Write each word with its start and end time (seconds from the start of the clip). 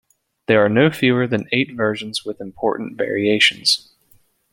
There 0.47 0.65
are 0.65 0.67
no 0.67 0.89
fewer 0.89 1.27
than 1.27 1.47
eight 1.51 1.75
versions 1.75 2.25
with 2.25 2.41
important 2.41 2.97
variations. 2.97 3.93